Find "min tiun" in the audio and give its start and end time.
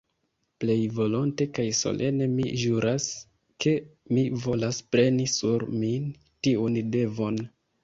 5.85-6.83